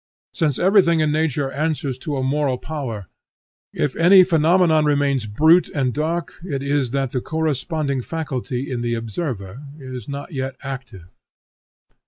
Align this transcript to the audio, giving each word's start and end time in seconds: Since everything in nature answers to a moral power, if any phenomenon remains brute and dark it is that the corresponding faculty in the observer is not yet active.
Since 0.33 0.57
everything 0.57 0.99
in 0.99 1.11
nature 1.11 1.51
answers 1.51 1.95
to 1.99 2.17
a 2.17 2.23
moral 2.23 2.57
power, 2.57 3.05
if 3.71 3.95
any 3.95 4.23
phenomenon 4.23 4.83
remains 4.83 5.27
brute 5.27 5.69
and 5.75 5.93
dark 5.93 6.39
it 6.43 6.63
is 6.63 6.89
that 6.89 7.11
the 7.11 7.21
corresponding 7.21 8.01
faculty 8.01 8.71
in 8.71 8.81
the 8.81 8.95
observer 8.95 9.61
is 9.77 10.09
not 10.09 10.31
yet 10.31 10.55
active. 10.63 11.05